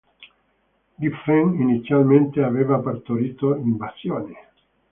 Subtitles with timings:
[0.97, 4.49] Giffen inizialmente aveva partorito "Invasione!